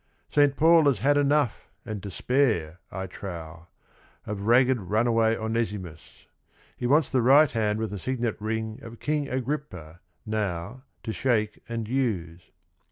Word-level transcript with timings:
"Saint 0.33 0.55
Paul 0.57 0.85
has 0.85 0.97
had 0.97 1.15
enough 1.15 1.69
and 1.85 2.01
to 2.01 2.09
spare, 2.09 2.79
I 2.91 3.05
trow, 3.05 3.67
Of 4.25 4.47
ragged 4.47 4.79
run 4.81 5.05
away 5.05 5.37
Onesimus: 5.37 6.25
He 6.75 6.87
wants 6.87 7.11
the 7.11 7.21
right 7.21 7.51
hand 7.51 7.77
with 7.77 7.91
the 7.91 7.99
signet 7.99 8.37
ring 8.41 8.79
Of 8.81 8.99
King 8.99 9.29
Agrippa, 9.29 9.99
now, 10.25 10.81
to 11.03 11.13
shake 11.13 11.61
and 11.69 11.87
use." 11.87 12.41